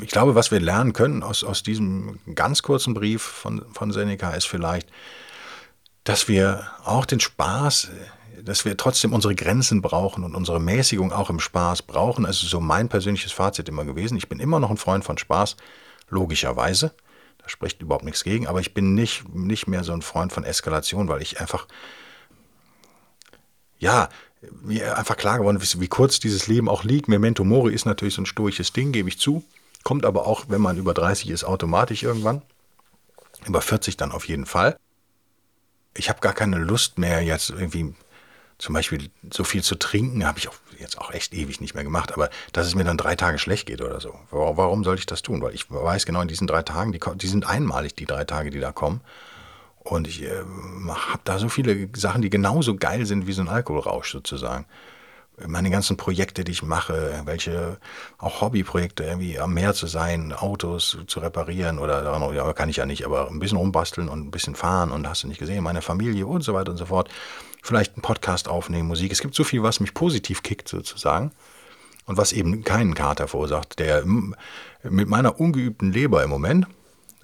[0.00, 4.30] ich glaube, was wir lernen können aus, aus diesem ganz kurzen Brief von, von Seneca
[4.30, 4.88] ist vielleicht,
[6.06, 7.88] dass wir auch den Spaß,
[8.40, 12.24] dass wir trotzdem unsere Grenzen brauchen und unsere Mäßigung auch im Spaß brauchen.
[12.24, 14.16] Also so mein persönliches Fazit immer gewesen.
[14.16, 15.56] Ich bin immer noch ein Freund von Spaß,
[16.08, 16.94] logischerweise.
[17.38, 20.44] Da spricht überhaupt nichts gegen, aber ich bin nicht, nicht mehr so ein Freund von
[20.44, 21.66] Eskalation, weil ich einfach,
[23.80, 24.08] ja,
[24.62, 27.08] mir einfach klar geworden ist, wie kurz dieses Leben auch liegt.
[27.08, 29.42] Memento Mori ist natürlich so ein stoisches Ding, gebe ich zu.
[29.82, 32.42] Kommt aber auch, wenn man über 30 ist, automatisch irgendwann.
[33.44, 34.76] Über 40 dann auf jeden Fall.
[35.96, 37.94] Ich habe gar keine Lust mehr, jetzt irgendwie
[38.58, 41.84] zum Beispiel so viel zu trinken, habe ich auch jetzt auch echt ewig nicht mehr
[41.84, 44.14] gemacht, aber dass es mir dann drei Tage schlecht geht oder so.
[44.30, 45.40] Warum soll ich das tun?
[45.42, 48.50] Weil ich weiß genau, in diesen drei Tagen, die, die sind einmalig, die drei Tage,
[48.50, 49.00] die da kommen.
[49.80, 50.42] Und ich äh,
[50.88, 54.66] habe da so viele Sachen, die genauso geil sind wie so ein Alkoholrausch sozusagen
[55.46, 57.78] meine ganzen Projekte, die ich mache, welche
[58.18, 62.86] auch Hobbyprojekte, irgendwie am Meer zu sein, Autos zu reparieren oder ja, kann ich ja
[62.86, 65.82] nicht, aber ein bisschen rumbasteln und ein bisschen fahren und hast du nicht gesehen, meine
[65.82, 67.10] Familie und so weiter und so fort.
[67.62, 69.12] Vielleicht einen Podcast aufnehmen, Musik.
[69.12, 71.32] Es gibt so viel, was mich positiv kickt sozusagen
[72.06, 76.66] und was eben keinen Kater verursacht, der mit meiner ungeübten Leber im Moment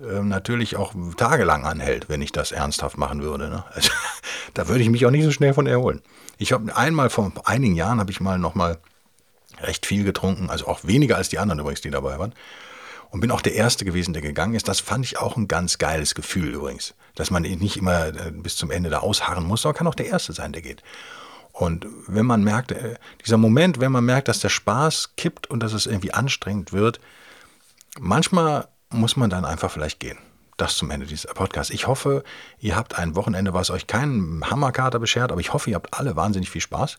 [0.00, 3.48] äh, natürlich auch tagelang anhält, wenn ich das ernsthaft machen würde.
[3.48, 3.64] Ne?
[3.72, 3.90] Also,
[4.54, 6.02] da würde ich mich auch nicht so schnell von erholen.
[6.42, 8.78] Ich habe einmal vor einigen Jahren habe ich mal noch mal
[9.60, 12.34] recht viel getrunken, also auch weniger als die anderen übrigens, die dabei waren.
[13.10, 14.66] Und bin auch der Erste gewesen, der gegangen ist.
[14.66, 16.94] Das fand ich auch ein ganz geiles Gefühl übrigens.
[17.14, 20.06] Dass man nicht immer äh, bis zum Ende da ausharren muss, sondern kann auch der
[20.06, 20.82] Erste sein, der geht.
[21.52, 25.62] Und wenn man merkt, äh, dieser Moment, wenn man merkt, dass der Spaß kippt und
[25.62, 26.98] dass es irgendwie anstrengend wird,
[28.00, 30.18] manchmal muss man dann einfach vielleicht gehen
[30.56, 31.72] das zum Ende dieses Podcasts.
[31.72, 32.22] Ich hoffe,
[32.58, 36.16] ihr habt ein Wochenende, was euch keinen Hammerkater beschert, aber ich hoffe, ihr habt alle
[36.16, 36.98] wahnsinnig viel Spaß.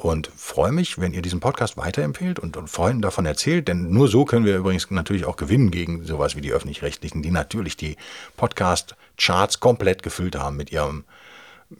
[0.00, 4.06] Und freue mich, wenn ihr diesen Podcast weiterempfehlt und, und Freunden davon erzählt, denn nur
[4.06, 7.96] so können wir übrigens natürlich auch gewinnen gegen sowas wie die Öffentlich-Rechtlichen, die natürlich die
[8.36, 11.04] Podcast-Charts komplett gefüllt haben mit ihrem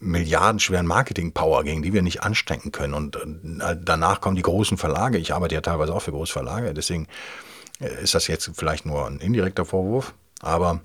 [0.01, 2.95] milliardenschweren Marketing-Power, gegen die wir nicht anstecken können.
[2.95, 5.19] Und äh, danach kommen die großen Verlage.
[5.19, 7.07] Ich arbeite ja teilweise auch für Großverlage, deswegen
[7.81, 10.13] äh, ist das jetzt vielleicht nur ein indirekter Vorwurf.
[10.41, 10.81] Aber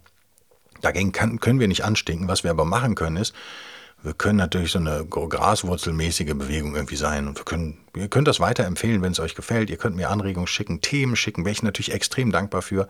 [0.82, 2.28] dagegen kann, können wir nicht anstinken.
[2.28, 3.34] Was wir aber machen können, ist,
[4.04, 7.28] wir können natürlich so eine graswurzelmäßige Bewegung irgendwie sein.
[7.28, 9.70] Und wir können, ihr könnt das weiterempfehlen, wenn es euch gefällt.
[9.70, 12.90] Ihr könnt mir Anregungen schicken, Themen schicken, wäre ich natürlich extrem dankbar für,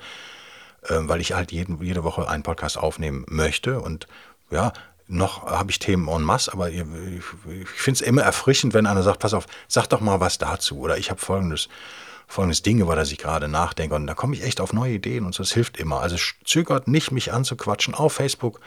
[0.84, 3.80] äh, weil ich halt jeden, jede Woche einen Podcast aufnehmen möchte.
[3.80, 4.08] Und
[4.50, 4.74] ja,
[5.08, 6.84] noch habe ich Themen en masse, aber ich
[7.66, 10.80] finde es immer erfrischend, wenn einer sagt, pass auf, sag doch mal was dazu.
[10.80, 11.70] Oder ich habe folgendes
[12.34, 13.96] folgendes Ding, über das ich gerade nachdenke.
[13.96, 16.02] Und da komme ich echt auf neue Ideen und das hilft immer.
[16.02, 18.60] Also zögert nicht, mich anzuquatschen auf Facebook.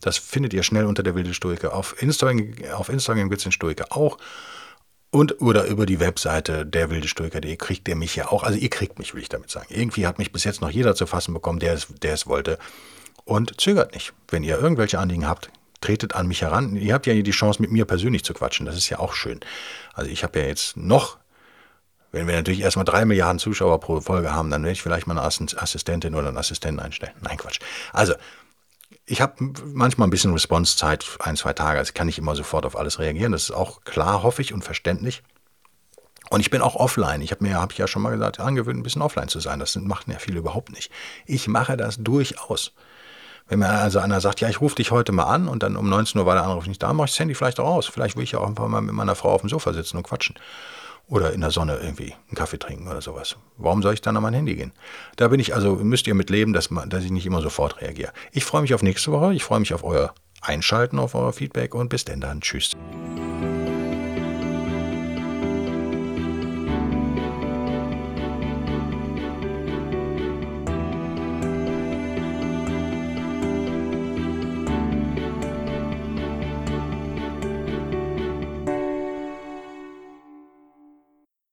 [0.00, 1.74] Das findet ihr schnell unter der wilde Stoiker.
[1.74, 4.18] Auf Instagram, auf Instagram gibt es den Stoiker auch.
[5.12, 8.44] Und oder über die Webseite der wilde Stoiker.de kriegt ihr mich ja auch.
[8.44, 9.66] Also ihr kriegt mich, will ich damit sagen.
[9.68, 12.58] Irgendwie hat mich bis jetzt noch jeder zu fassen bekommen, der es, der es wollte.
[13.24, 14.12] Und zögert nicht.
[14.28, 16.76] Wenn ihr irgendwelche Anliegen habt, tretet an mich heran.
[16.76, 18.66] Ihr habt ja die Chance, mit mir persönlich zu quatschen.
[18.66, 19.40] Das ist ja auch schön.
[19.94, 21.18] Also ich habe ja jetzt noch
[22.12, 25.18] wenn wir natürlich erstmal drei Milliarden Zuschauer pro Folge haben, dann werde ich vielleicht mal
[25.18, 27.12] eine Assistentin oder einen Assistenten einstellen.
[27.20, 27.60] Nein, Quatsch.
[27.92, 28.14] Also,
[29.06, 31.78] ich habe manchmal ein bisschen Response-Zeit, ein, zwei Tage.
[31.78, 33.32] Also kann ich immer sofort auf alles reagieren.
[33.32, 35.22] Das ist auch klar, hoffe ich, und verständlich.
[36.30, 37.22] Und ich bin auch offline.
[37.22, 39.58] Ich habe mir, habe ich ja schon mal gesagt, angewöhnt, ein bisschen offline zu sein.
[39.58, 40.92] Das machen ja viele überhaupt nicht.
[41.26, 42.72] Ich mache das durchaus.
[43.48, 45.88] Wenn mir also einer sagt, ja, ich rufe dich heute mal an und dann um
[45.88, 47.88] 19 Uhr war der Anruf nicht da, mache ich das Handy vielleicht auch aus.
[47.88, 50.04] Vielleicht will ich ja auch einfach mal mit meiner Frau auf dem Sofa sitzen und
[50.04, 50.36] quatschen.
[51.10, 53.36] Oder in der Sonne irgendwie einen Kaffee trinken oder sowas.
[53.58, 54.72] Warum soll ich dann an mein Handy gehen?
[55.16, 57.80] Da bin ich also, müsst ihr mit leben, dass, man, dass ich nicht immer sofort
[57.82, 58.12] reagiere.
[58.30, 59.34] Ich freue mich auf nächste Woche.
[59.34, 62.40] Ich freue mich auf euer Einschalten, auf euer Feedback und bis denn dann.
[62.40, 62.76] Tschüss.